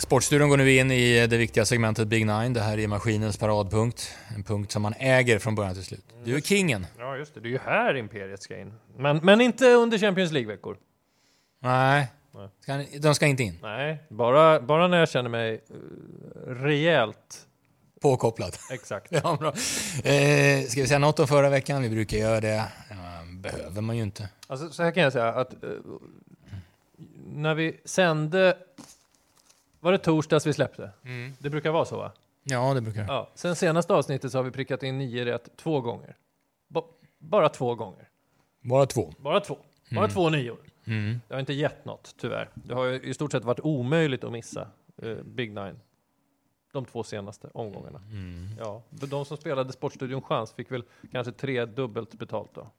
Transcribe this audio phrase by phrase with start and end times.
[0.00, 2.52] Sportstudion går nu in i det viktiga segmentet Big Nine.
[2.52, 4.14] Det här är maskinens paradpunkt.
[4.36, 6.04] En punkt som man äger från början till slut.
[6.24, 6.86] Du är kingen.
[6.98, 7.40] Ja, just det.
[7.40, 8.72] Det är ju här Imperiet ska in.
[8.96, 10.76] Men, men inte under Champions League-veckor.
[11.62, 12.06] Nej.
[12.60, 13.58] Ska, de ska inte in.
[13.62, 17.46] Nej, bara, bara när jag känner mig uh, rejält
[18.00, 18.56] Påkopplad.
[18.70, 19.12] exakt.
[19.22, 19.48] Ja, bra.
[20.12, 21.82] Eh, ska vi säga något om förra veckan?
[21.82, 22.64] Vi brukar göra det.
[23.32, 24.28] Behöver man ju inte.
[24.46, 25.70] Alltså, så här kan jag säga att uh,
[27.26, 28.56] när vi sände,
[29.80, 30.90] var det torsdags vi släppte?
[31.38, 32.12] Det brukar vara så va?
[32.42, 33.04] Ja, det brukar.
[33.08, 33.28] Ja.
[33.34, 36.16] Sen senaste avsnittet så har vi prickat in nio rätt två gånger.
[36.68, 36.84] Ba-
[37.18, 38.08] bara två gånger.
[38.60, 39.14] Bara två.
[39.18, 39.58] Bara två.
[39.90, 40.58] Bara två nior.
[40.84, 41.20] Mm.
[41.28, 42.48] Det har inte gett något, tyvärr.
[42.54, 44.68] Det har ju i stort sett varit omöjligt att missa
[45.02, 45.80] eh, Big Nine.
[46.72, 47.98] De två senaste omgångarna.
[48.10, 48.48] Mm.
[48.58, 52.70] Ja, de som spelade Sportstudion Chans fick väl kanske tre dubbelt betalt då.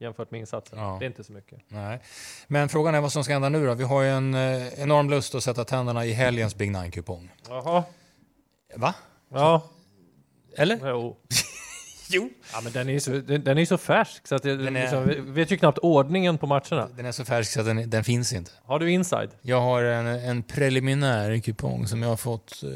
[0.00, 0.78] Jämfört med insatsen.
[0.78, 0.96] Ja.
[1.00, 1.58] Det är inte så mycket.
[1.68, 2.00] Nej.
[2.46, 3.74] Men frågan är vad som ska hända nu då.
[3.74, 7.30] Vi har ju en eh, enorm lust att sätta tänderna i helgens Big Nine-kupong.
[7.48, 7.84] Jaha.
[8.76, 8.94] Va?
[9.32, 9.62] Ja.
[10.56, 10.78] Eller?
[10.90, 11.16] Jo.
[12.10, 12.30] Jo.
[12.52, 14.76] Ja, men den är ju så, den, den är ju så färsk så att Den
[14.76, 16.88] är- liksom, vi vet ju knappt ordningen på matcherna.
[16.96, 18.50] Den är så färsk så att den, den finns inte.
[18.64, 19.30] Har du inside?
[19.42, 22.62] Jag har en, en preliminär kupong som jag har fått.
[22.62, 22.68] eh,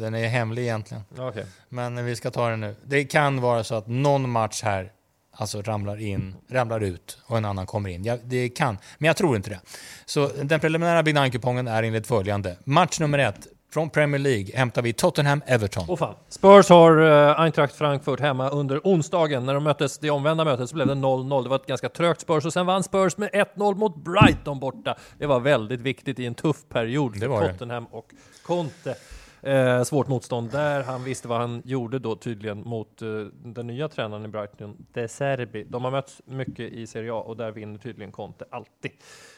[0.00, 1.02] Den är hemlig egentligen.
[1.18, 1.44] Okej.
[1.68, 2.74] Men vi ska ta den nu.
[2.84, 4.92] Det kan vara så att någon match här
[5.40, 8.04] alltså ramlar in, ramlar ut och en annan kommer in.
[8.04, 9.60] Ja, det kan, men jag tror inte det.
[10.04, 12.56] Så den preliminära Big Nine-kupongen är enligt följande.
[12.64, 13.46] Match nummer ett.
[13.72, 15.96] Från Premier League hämtar vi Tottenham-Everton.
[15.96, 16.14] Fan.
[16.28, 19.46] Spurs har uh, Eintracht Frankfurt hemma under onsdagen.
[19.46, 21.42] När de möttes, det omvända mötet, så blev det 0-0.
[21.42, 24.96] Det var ett ganska trögt Spurs och sen vann Spurs med 1-0 mot Brighton borta.
[25.18, 27.52] Det var väldigt viktigt i en tuff period för var det.
[27.52, 28.06] Tottenham och
[28.46, 28.94] Conte.
[29.42, 30.82] Eh, svårt motstånd där.
[30.82, 33.08] Han visste vad han gjorde då tydligen mot eh,
[33.44, 35.64] den nya tränaren i Brighton, De Serbi.
[35.64, 38.90] De har mötts mycket i Serie A och där vinner tydligen Conte alltid.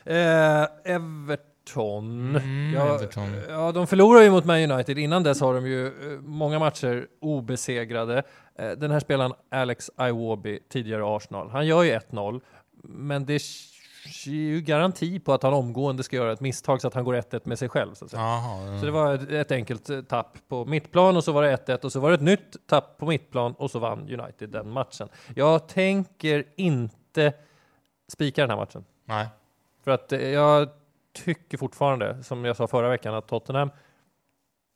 [0.05, 2.37] Eh, Everton.
[2.37, 3.29] Mm, ja, Everton.
[3.49, 4.99] ja, de förlorar ju mot Man United.
[4.99, 8.23] Innan dess har de ju eh, många matcher obesegrade.
[8.59, 12.41] Eh, den här spelaren Alex Iwobi, tidigare Arsenal, han gör ju 1-0,
[12.83, 13.39] men det
[14.05, 17.41] ju garanti på att han omgående ska göra ett misstag så att han går 1-1
[17.45, 17.95] med sig själv.
[17.95, 18.23] Så, säga.
[18.23, 21.57] Jaha, så det var ett, ett enkelt eh, tapp på mittplan och så var det
[21.57, 24.71] 1-1 och så var det ett nytt tapp på mittplan och så vann United den
[24.71, 25.09] matchen.
[25.35, 27.33] Jag tänker inte
[28.09, 28.85] spika den här matchen.
[29.05, 29.27] Nej.
[29.85, 30.69] För att eh, jag
[31.13, 33.71] tycker fortfarande, som jag sa förra veckan, att Tottenham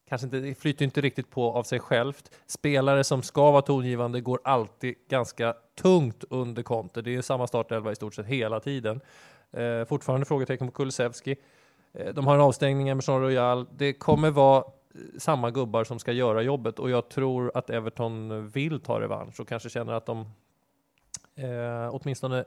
[0.09, 2.31] kanske inte, det flyter inte riktigt på av sig självt.
[2.47, 7.03] Spelare som ska vara tongivande går alltid ganska tungt under konter.
[7.03, 9.00] Det är samma startelva i stort sett hela tiden.
[9.53, 11.37] Eh, fortfarande frågetecken på Kulusevski.
[11.93, 13.67] Eh, de har en avstängning, Emerson Royal.
[13.77, 18.49] Det kommer vara eh, samma gubbar som ska göra jobbet och jag tror att Everton
[18.49, 20.21] vill ta revansch och kanske känner att de
[21.37, 22.44] eh, åtminstone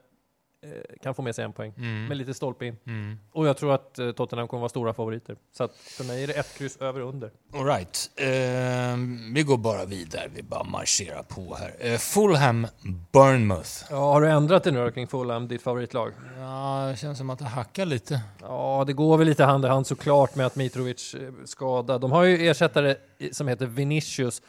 [1.03, 2.05] kan få med sig en poäng Mm.
[2.05, 2.77] med lite stolpe in.
[2.87, 3.19] Mm.
[3.31, 5.35] Och jag tror att eh, Tottenham kommer vara stora favoriter.
[5.51, 7.31] Så att för mig är det ett kryss över och under.
[7.53, 8.11] All right.
[8.17, 10.29] Ehm, vi går bara vidare.
[10.35, 11.91] Vi bara marscherar på här.
[11.91, 12.67] Uh, Fulham,
[13.11, 13.69] Bournemouth.
[13.89, 16.11] Ja, har du ändrat det nu kring Fulham, ditt favoritlag?
[16.59, 18.21] Ja, det känns som att det hackar lite.
[18.41, 22.01] Ja, det går väl lite hand i hand såklart med att Mitrovic är skadad.
[22.01, 22.95] De har ju ersättare
[23.31, 24.41] som heter Vinicius.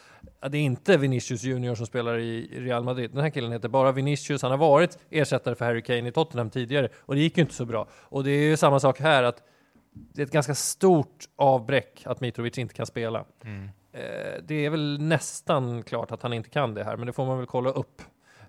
[0.49, 3.11] Det är inte Vinicius Junior som spelar i Real Madrid.
[3.11, 4.41] Den här killen heter bara Vinicius.
[4.41, 7.53] Han har varit ersättare för Harry Kane i Tottenham tidigare och det gick ju inte
[7.53, 7.87] så bra.
[7.93, 9.43] Och det är ju samma sak här att
[9.93, 13.25] det är ett ganska stort avbräck att Mitrovic inte kan spela.
[13.43, 13.69] Mm.
[13.93, 17.25] Eh, det är väl nästan klart att han inte kan det här, men det får
[17.25, 18.01] man väl kolla upp.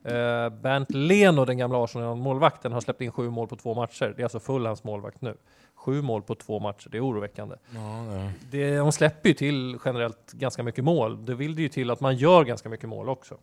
[0.05, 4.15] Eh, Bernt Leno, den gamla Arsenal-målvakten, har släppt in sju mål på två matcher.
[4.17, 5.37] Det är alltså Fulhams målvakt nu.
[5.75, 7.57] Sju mål på två matcher, det är oroväckande.
[7.75, 8.05] Ja,
[8.51, 8.59] det.
[8.59, 11.25] Det, de släpper ju till generellt ganska mycket mål.
[11.25, 13.35] Det vill det ju till att man gör ganska mycket mål också.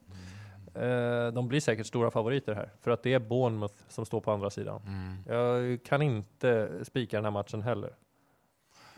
[0.73, 4.31] Eh, de blir säkert stora favoriter här, för att det är Bournemouth som står på
[4.31, 4.81] andra sidan.
[4.85, 5.17] Mm.
[5.27, 7.95] Jag kan inte spika den här matchen heller.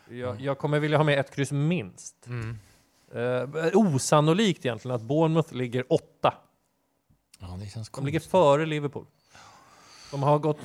[0.10, 2.28] Jag, jag kommer vilja ha med ett kryss minst.
[2.28, 2.58] Mm.
[3.14, 6.34] Eh, osannolikt egentligen att Bournemouth ligger åtta.
[7.42, 8.32] Ja, det känns De ligger konstigt.
[8.32, 9.06] före Liverpool.
[10.12, 10.58] De har gått,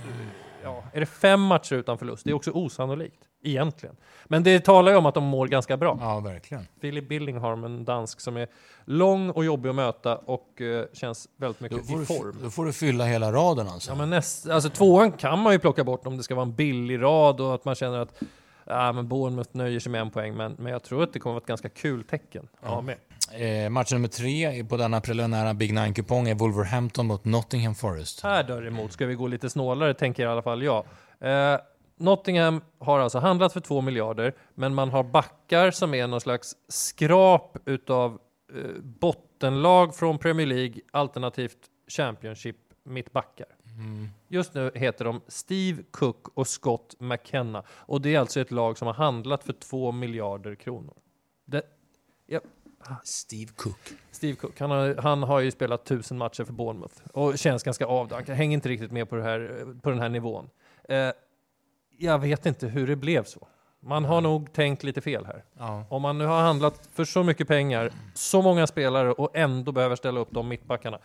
[0.62, 2.25] ja, är det fem matcher utan förlust?
[2.25, 3.96] Det är också osannolikt, egentligen.
[4.25, 5.99] Men det talar ju om att de mår ganska bra.
[6.00, 6.67] Ja, verkligen.
[6.81, 8.49] Philip Billingham, en dansk som är
[8.84, 12.37] lång och jobbig att möta och eh, känns väldigt Då mycket får, i du, form.
[12.43, 13.90] då får du fylla hela raden alltså.
[13.90, 16.55] Ja, men näst, alltså tvåan kan man ju plocka bort om det ska vara en
[16.55, 18.23] billig rad och att man känner att
[18.64, 21.34] ja, men Bournemouth nöjer sig med en poäng, men, men jag tror att det kommer
[21.34, 22.49] vara ett ganska kul tecken.
[22.62, 22.69] Ja.
[22.69, 22.81] Ja.
[22.81, 22.96] Med.
[23.32, 28.20] Eh, match nummer tre på denna preliminära Big Nine-kupong är Wolverhampton mot Nottingham Forest.
[28.20, 30.84] Här däremot ska vi gå lite snålare, tänker i alla fall jag.
[31.20, 31.61] Eh,
[31.96, 36.56] Nottingham har alltså handlat för 2 miljarder, men man har backar som är någon slags
[36.69, 38.19] skrap utav
[38.55, 41.58] eh, bottenlag från Premier League, alternativt
[41.88, 43.46] Championship mittbackar.
[44.28, 47.62] Just nu heter de Steve Cook och Scott McKenna.
[47.69, 50.94] Och det är alltså ett lag som har handlat för 2 miljarder kronor.
[51.44, 51.62] Det,
[52.26, 52.40] ja,
[53.05, 53.93] Steve Cook.
[54.11, 57.87] Steve Cook, han har, han har ju spelat tusen matcher för Bournemouth och känns ganska
[57.87, 58.37] avdankad.
[58.37, 60.50] Hänger inte riktigt med på, det här, på den här nivån.
[60.88, 61.11] Eh,
[61.99, 63.49] jag vet inte hur det blev så.
[63.81, 65.44] Man har nog tänkt lite fel här.
[65.59, 65.85] Ja.
[65.88, 69.97] Om man nu har handlat för så mycket pengar, så många spelare och ändå behöver
[69.97, 70.99] ställa upp de mittbackarna,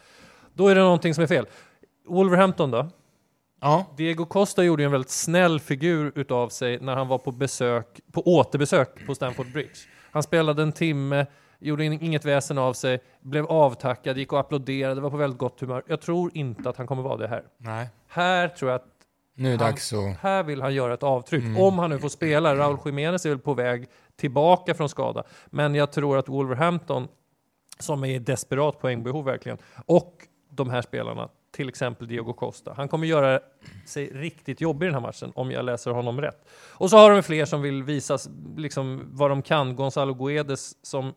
[0.54, 1.45] då är det någonting som är fel.
[2.07, 2.89] Wolverhampton då?
[3.62, 3.86] Ja.
[3.98, 8.00] Diego Costa gjorde ju en väldigt snäll figur utav sig när han var på besök,
[8.12, 9.80] på återbesök på Stamford Bridge.
[10.12, 11.25] Han spelade en timme,
[11.61, 15.59] gjorde in- inget väsen av sig, blev avtackad, gick och applåderade, var på väldigt gott
[15.61, 15.83] humör.
[15.87, 17.43] Jag tror inte att han kommer vara det här.
[17.57, 17.87] Nej.
[18.07, 18.87] Här tror jag att
[19.35, 20.17] Nu är det Han- dags att...
[20.19, 21.43] här vill han göra ett avtryck.
[21.59, 22.55] Om han nu får spela.
[22.55, 25.23] Raúl Jiménez är väl på väg tillbaka från skada.
[25.47, 27.07] Men jag tror att Wolverhampton,
[27.79, 30.15] som är i desperat poängbehov verkligen, och
[30.49, 33.39] de här spelarna, till exempel Diego Costa, han kommer göra
[33.87, 36.47] sig riktigt jobbig i den här matchen om jag läser honom rätt.
[36.71, 38.17] Och så har de fler som vill visa
[38.57, 39.75] liksom, vad de kan.
[39.75, 41.13] Gonzalo Guedes som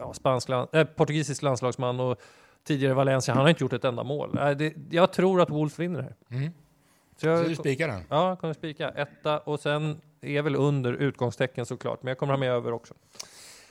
[0.00, 2.20] ja, spansk äh, portugisisk landslagsman och
[2.64, 4.30] tidigare Valencia, han har inte gjort ett enda mål.
[4.34, 6.38] Nej, det, jag tror att Wolves vinner det här.
[6.38, 6.52] Mm.
[7.16, 8.04] Så Så jag, du spikar den?
[8.08, 8.88] Ja, jag kommer spika.
[8.88, 12.94] Etta och sen är väl under utgångstecken såklart, men jag kommer ha med över också.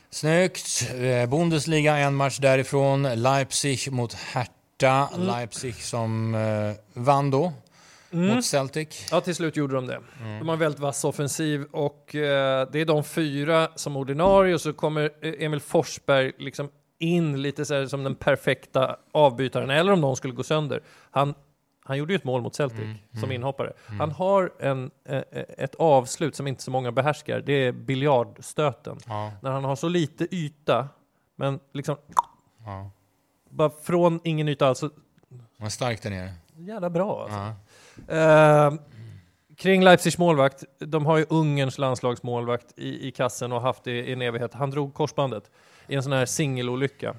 [0.09, 0.91] Snyggt.
[0.95, 3.03] Eh, Bundesliga, en match därifrån.
[3.03, 5.09] Leipzig mot Hertha.
[5.17, 7.53] Leipzig som eh, vann då
[8.09, 9.07] mot Celtic.
[9.11, 9.99] Ja, till slut gjorde de det.
[10.39, 14.61] De har en väldigt vass offensiv och eh, det är de fyra som ordinarie och
[14.61, 16.69] så kommer eh, Emil Forsberg liksom
[16.99, 20.83] in lite så här som den perfekta avbytaren, eller om någon skulle gå sönder.
[21.11, 21.33] Han,
[21.83, 23.73] han gjorde ju ett mål mot Celtic som inhoppare.
[23.99, 28.97] Han har en, eh, eh, ett avslut som inte så många behärskar, det är biljardstöten.
[29.07, 30.87] Ja, När han har så lite yta,
[31.35, 31.95] men liksom
[32.65, 32.91] ja.
[33.49, 34.83] bara från ingen yta alls,
[35.59, 36.33] är stark där nere.
[36.57, 37.53] Jävla bra alltså.
[38.07, 38.67] Ja.
[38.67, 38.73] Eh,
[39.57, 44.13] kring Leipzigs målvakt, de har ju Ungerns landslagsmålvakt i, i kassen och haft det i
[44.13, 44.53] en evighet.
[44.53, 45.51] Han drog korsbandet
[45.87, 47.15] i en sån här singelolycka.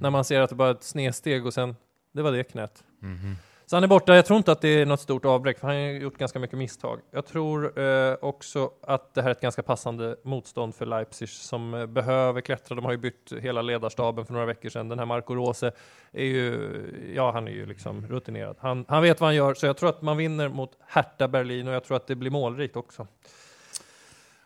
[0.00, 1.76] När man ser att det bara är ett snedsteg och sen,
[2.12, 2.84] det var det knät.
[3.00, 3.36] Mhm.
[3.70, 4.16] Så han är borta.
[4.16, 6.58] Jag tror inte att det är något stort avbräck, för han har gjort ganska mycket
[6.58, 7.00] misstag.
[7.10, 11.74] Jag tror eh, också att det här är ett ganska passande motstånd för Leipzig som
[11.74, 12.74] eh, behöver klättra.
[12.74, 14.88] De har ju bytt hela ledarstaben för några veckor sedan.
[14.88, 15.72] Den här Marco Rose
[16.12, 18.56] är ju, ja han är ju liksom rutinerad.
[18.60, 21.68] Han, han vet vad han gör, så jag tror att man vinner mot Hertha Berlin
[21.68, 23.06] och jag tror att det blir målrikt också.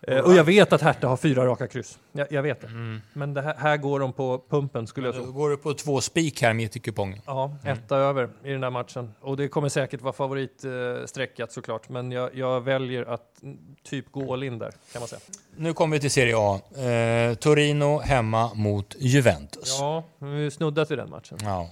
[0.08, 1.98] Eh, och jag vet att Hertha har fyra raka kryss.
[2.12, 3.00] Jag, jag vet det.
[3.12, 5.24] Men det här, här går de på pumpen skulle jag tro.
[5.24, 7.20] Då går du på två spik här mitt i kupongen.
[7.26, 9.14] Ja, etta över i den där matchen.
[9.20, 11.88] Och det kommer säkert vara favoritstreckat såklart.
[11.88, 15.20] Men jag, jag väljer att mm, typ gå all in där, kan man säga.
[15.56, 16.60] Nu kommer vi till Serie A.
[16.80, 19.76] Eh, Torino hemma mot Juventus.
[19.78, 21.38] Ja, vi snuddat vid den matchen.
[21.42, 21.70] Ja.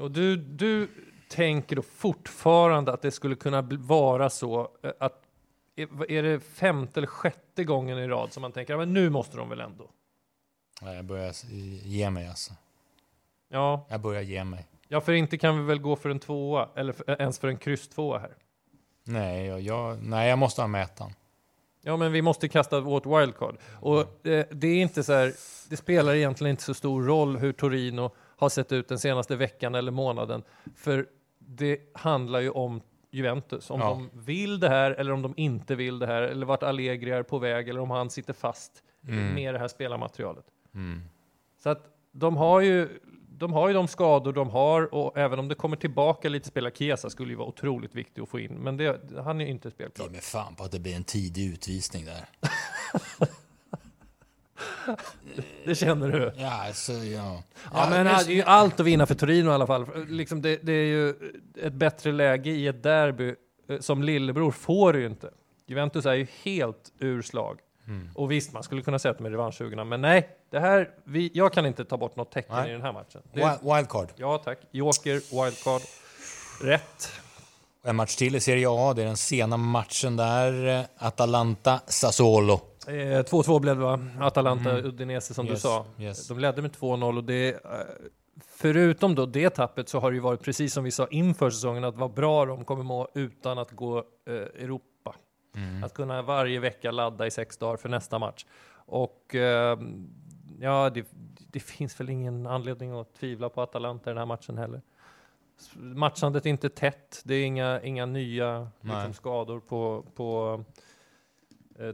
[0.00, 0.88] Och du, du
[1.28, 5.22] tänker då fortfarande att det skulle kunna vara så eh, att
[5.78, 9.10] är är det femte eller sjätte gången i rad som man tänker, ja, men nu
[9.10, 9.90] måste de väl ändå?
[10.80, 11.32] Ja, Jag börjar
[11.84, 12.52] ge mig alltså.
[13.48, 14.66] Ja, Jag börjar ge mig.
[14.88, 17.56] ja, för inte kan vi väl gå för en tvåa, eller för, ens för en
[17.56, 18.34] kryss tvåa här.
[19.04, 21.12] Nej, jag, jag, nej, jag måste ha med ettan.
[21.82, 23.56] Ja, men vi måste kasta vårt wildcard.
[23.80, 25.32] Och eh, det är inte så här,
[25.68, 29.74] det spelar egentligen inte så stor roll hur Torino har sett ut den senaste veckan
[29.74, 30.42] eller månaden.
[30.76, 31.06] För
[31.38, 32.80] det handlar ju om
[33.10, 33.88] Juventus, om Ja.
[33.88, 37.22] de vill det här eller om de inte vill det här, eller vart Allegri är
[37.22, 38.82] på väg, eller om han sitter fast
[39.34, 40.44] med det här spelarmaterialet.
[40.74, 41.00] Mm.
[41.62, 42.88] Så att de har ju
[43.30, 46.72] de har ju de skador de har och även om det kommer tillbaka lite spelare,
[46.76, 49.70] Chiesa skulle ju vara otroligt viktig att få in, men det, han är ju inte
[49.70, 50.06] spelklar.
[50.06, 52.24] Ge mig fan på att det blir en tidig utvisning där.
[55.64, 56.32] det känner du?
[56.36, 57.42] Ja, alltså, ja.
[57.72, 59.86] ja men han hade ju allt att vinna för Torino i alla fall.
[60.08, 61.14] Liksom det, det är ju
[61.62, 63.34] ett bättre läge i ett derby.
[63.68, 65.30] Eh, som lillebror får du ju inte.
[65.66, 67.58] Juventus är ju helt urslag.
[67.86, 68.10] Mm.
[68.14, 71.30] Och visst, man skulle kunna säga att de är revanschsugna, men nej, det här, vi,
[71.34, 72.68] jag kan inte ta bort något tecken nej.
[72.68, 73.22] i den här matchen.
[73.32, 74.08] Det, wildcard.
[74.16, 74.58] Ja, tack.
[74.70, 75.82] Joker, wildcard.
[76.62, 77.12] Rätt.
[77.84, 80.84] En match till i Serie A, det är den sena matchen där.
[80.98, 82.60] Atalanta-Sassuolo.
[82.88, 84.00] Eh, 2-2 blev det va?
[84.20, 84.84] Atalanta, mm.
[84.84, 85.86] Udinese som yes, du sa.
[85.98, 86.28] Yes.
[86.28, 87.70] De ledde med 2-0 och det, eh,
[88.46, 91.84] förutom då det tappet så har det ju varit precis som vi sa inför säsongen
[91.84, 95.14] att vad bra de kommer må utan att gå eh, Europa.
[95.54, 95.84] Mm.
[95.84, 98.46] Att kunna varje vecka ladda i sex dagar för nästa match.
[98.86, 99.78] Och eh,
[100.60, 101.06] ja, det,
[101.52, 104.82] det, finns väl ingen anledning att tvivla på Atalanta i den här matchen heller.
[105.74, 110.64] Matchandet är inte tätt, det är inga, inga nya liksom, skador på, på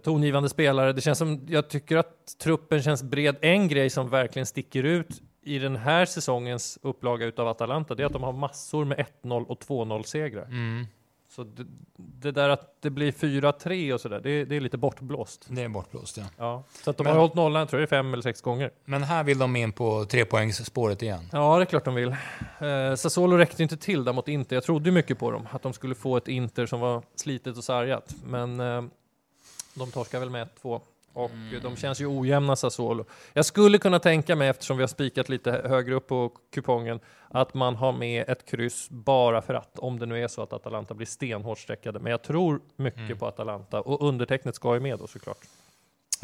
[0.02, 0.92] tongivande spelare.
[0.92, 3.36] Det känns som, jag tycker att truppen känns bred.
[3.42, 8.06] En grej som verkligen sticker ut i den här säsongens upplaga utav Atalanta, det är
[8.06, 10.44] att de har massor med 1-0 och 2-0-segrar.
[10.44, 10.86] Mm.
[11.28, 11.64] Så det,
[11.96, 15.46] det där att det blir 4-3 och sådär, det, det är lite bortblåst.
[15.48, 16.24] Det är bortblåst, ja.
[16.38, 16.64] Ja.
[16.84, 18.70] Så att de Men- har hållit nollan, tror jag det är fem eller sex gånger.
[18.84, 21.28] Men här vill de in på trepoängsspåret igen.
[21.32, 22.08] Ja, det är klart de vill.
[22.08, 24.56] Eh, Sassuolo räckte inte till där mot Inter.
[24.56, 27.56] Jag trodde ju mycket på dem, att de skulle få ett Inter som var slitet
[27.56, 28.14] och sargat.
[28.24, 28.82] Men eh,
[29.74, 30.80] de torskar väl med 1-2.
[31.12, 31.62] Och Mm.
[31.62, 33.04] de känns ju ojämna Sassuolo.
[33.32, 37.00] Jag skulle kunna tänka mig, eftersom vi har spikat lite hö- högre upp på kupongen,
[37.28, 40.52] att man har med ett kryss bara för att, om det nu är så att
[40.52, 41.98] Atalanta blir stenhårt streckade.
[41.98, 43.18] Men jag tror mycket Mm.
[43.18, 45.38] på Atalanta och undertecknet ska ju med då såklart.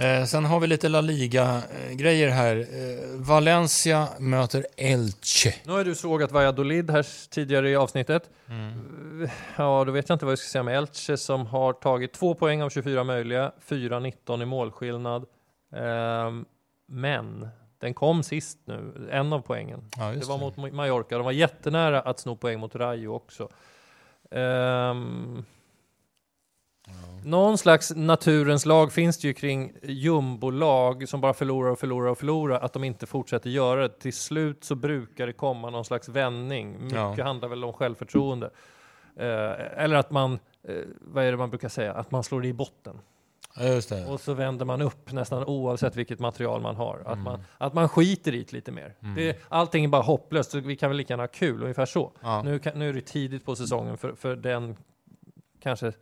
[0.00, 2.57] Eh, sen har vi lite La Liga-grejer här.
[2.57, 5.54] Eh, Valencia möter Elche.
[5.64, 8.30] Nu har du sågat Valladolid här tidigare i avsnittet.
[8.49, 9.28] Mm.
[9.57, 12.35] Ja, då vet jag inte vad jag ska säga med Elche som har tagit två
[12.35, 15.26] poäng av 24 möjliga, 4-19 i målskillnad.
[15.76, 16.45] Ehm,
[16.87, 19.85] men den kom sist nu, en av poängen.
[19.97, 21.16] Ja, Det var mot Mallorca.
[21.16, 23.49] De var jättenära att sno poäng mot Rayo också.
[24.30, 25.45] Ehm,
[27.25, 32.19] Någon slags naturens lag finns det ju kring jumbolag som bara förlorar och förlorar och
[32.19, 33.99] förlorar, att de inte fortsätter göra det.
[34.01, 36.73] Till slut så brukar det komma någon slags vändning.
[36.85, 37.25] Mycket Ja.
[37.25, 38.51] handlar väl om självförtroende.
[39.17, 42.53] Eh, eller att man, eh, vad är det man brukar säga, att man slår i
[42.53, 42.99] botten.
[43.57, 44.13] Ja.
[44.13, 46.99] Och så vänder man upp nästan oavsett vilket material man har.
[47.05, 47.23] Att, Mm.
[47.25, 48.95] man, att man skiter i det lite mer.
[49.03, 49.15] Mm.
[49.15, 52.13] Det, allting är bara hopplöst, så vi kan väl lika gärna ha kul, ungefär så.
[52.21, 52.43] Ja.
[52.43, 54.77] Nu, nu är det tidigt på säsongen för, för den
[55.63, 55.93] kanske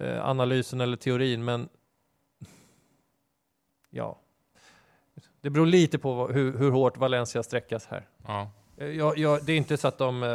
[0.00, 1.68] eh, analysen eller teorin, men
[3.90, 4.18] ja.
[5.40, 8.08] Det beror lite på vad, hur, hur hårt Valencia sträckas här.
[8.26, 8.50] Ja.
[8.76, 10.30] Eh, Jag, jag, det är inte så att de eh,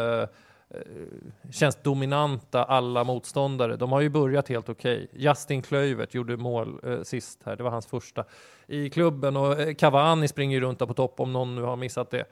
[0.69, 3.75] eh, känns dominanta alla motståndare.
[3.75, 5.07] De har ju börjat helt okej.
[5.13, 8.25] Justin Kluivert gjorde mål eh, sist här, det var hans första
[8.67, 11.75] i klubben och eh, Cavani springer ju runt där på topp om någon nu har
[11.75, 12.25] missat det.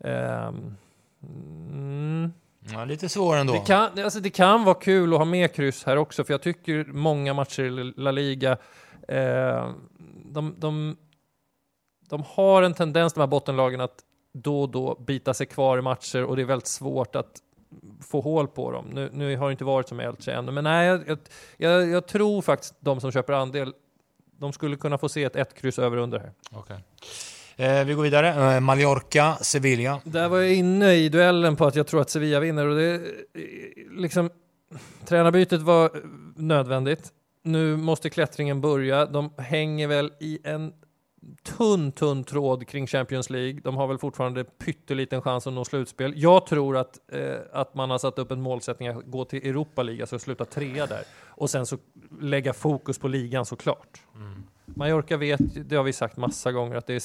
[0.00, 0.76] Ehm,
[1.22, 2.32] mm.
[2.72, 3.52] Ja, lite svår ändå.
[3.52, 6.42] Det kan, alltså det kan vara kul att ha med kryss här också, för jag
[6.42, 8.52] tycker många matcher i La Liga,
[9.08, 9.70] eh,
[10.24, 10.96] de, de,
[12.08, 13.98] de har en tendens, de här bottenlagen, att
[14.32, 17.42] då och då bita sig kvar i matcher och det är väldigt svårt att
[18.00, 18.86] få hål på dem.
[18.92, 21.18] Nu, nu har det inte varit som med Elche ännu, men nej, jag,
[21.56, 23.74] jag, jag tror faktiskt de som köper andel,
[24.38, 26.32] de skulle kunna få se ett ett kryss över under här.
[26.50, 26.78] Okej.
[27.56, 28.54] Eh, vi går vidare.
[28.54, 30.00] Eh, Mallorca, Sevilla.
[30.04, 33.00] Där var jag inne i duellen på att jag tror att Sevilla vinner och det
[33.90, 34.30] liksom
[35.04, 36.00] tränarbytet var eh,
[36.36, 37.12] nödvändigt.
[37.42, 39.06] Nu måste klättringen börja.
[39.06, 40.72] De hänger väl i en
[41.42, 43.60] tunn, tunn tråd kring Champions League.
[43.64, 46.12] De har väl fortfarande pytteliten chans att nå slutspel.
[46.16, 49.82] Jag tror att, eh, att man har satt upp en målsättning att gå till Europa
[49.82, 51.02] League, alltså sluta trea där.
[51.24, 51.78] Och sen så
[52.20, 54.02] lägga fokus på ligan såklart.
[54.76, 57.02] Mallorca vet, det har vi sagt massa gånger, att det är,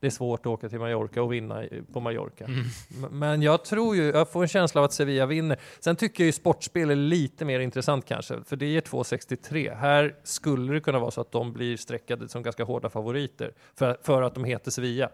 [0.00, 2.44] det är svårt att åka till Mallorca och vinna på Mallorca.
[2.44, 2.64] Mm.
[3.10, 5.58] Men jag tror ju, jag får en känsla av att Sevilla vinner.
[5.80, 9.76] Sen tycker jag ju sportspel är lite mer intressant kanske, för det ger 2,63.
[9.76, 13.98] Här skulle det kunna vara så att de blir streckade som ganska hårda favoriter, för,
[14.02, 15.10] för att de heter Sevilla.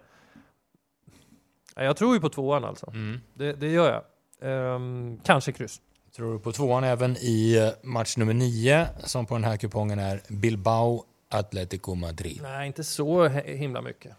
[1.77, 3.21] Ja, Jag tror ju på tvåan alltså, Mm.
[3.35, 4.03] det, det gör jag.
[4.51, 5.81] Ehm, kanske kryss.
[6.17, 9.99] Tror du på tvåan även i eh, match nummer nio som på den här kupongen
[9.99, 12.41] är Bilbao Atletico Madrid.
[12.43, 14.17] Nej, inte så himla mycket.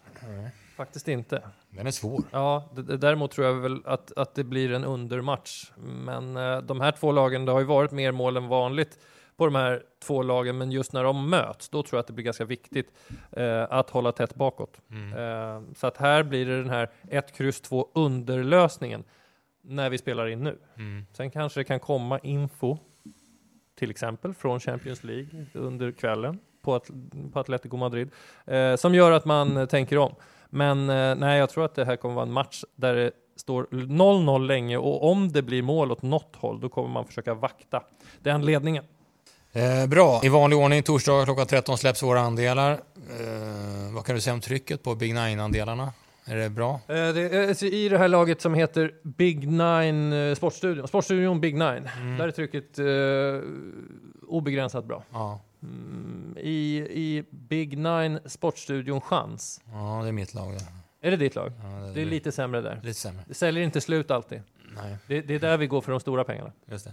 [0.76, 1.42] Faktiskt inte.
[1.70, 2.22] Den är svår.
[2.30, 2.68] Ja,
[2.98, 5.70] däremot tror jag väl att, att det blir en undermatch.
[5.76, 8.98] Men eh, de här två lagen, det har ju varit mer mål än vanligt
[9.36, 12.12] på de här två lagen, men just när de möts, då tror jag att det
[12.12, 12.92] blir ganska viktigt
[13.32, 14.80] eh, att hålla tätt bakåt.
[14.90, 15.12] Mm.
[15.12, 19.04] Eh, så att här blir det den här 1, kryss 2 underlösningen
[19.62, 20.58] när vi spelar in nu.
[20.76, 21.06] Mm.
[21.12, 22.78] Sen kanske det kan komma info,
[23.74, 26.90] till exempel från Champions League under kvällen på, at
[27.32, 28.10] på Atletico Madrid,
[28.46, 30.14] eh, som gör att man eh, tänker om.
[30.50, 33.66] Men eh, nej, jag tror att det här kommer vara en match där det står
[33.70, 37.82] 0-0 länge och om det blir mål åt något håll, då kommer man försöka vakta
[38.22, 38.84] den ledningen.
[39.52, 40.20] Eh, bra.
[40.24, 42.72] I vanlig ordning torsdag klockan 13 släpps våra andelar.
[42.72, 45.92] Eh, vad kan du säga om trycket på Big Nine-andelarna?
[46.28, 46.80] Är det bra?
[46.88, 51.54] Eh, det, alltså, I det här laget som heter Big Nine eh, Sportstudion, Sportstudion Big
[51.54, 52.18] Nine, Mm.
[52.18, 53.48] där är trycket eh,
[54.28, 55.02] obegränsat bra.
[55.12, 55.40] Ja.
[55.70, 60.52] Mm, i, I Big Nine Sportstudion Chans, ja, det är mitt lag.
[61.00, 61.52] Det, är det ditt lag?
[61.62, 62.80] ja, Det är lite sämre där.
[62.82, 63.24] lite sämre.
[63.28, 64.42] Det säljer inte slut alltid.
[64.76, 66.52] Nej, Det, det är där vi går för de stora pengarna.
[66.66, 66.92] just det.